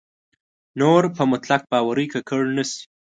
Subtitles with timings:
[0.79, 2.83] نور په مطلق باورۍ ککړ نه شي.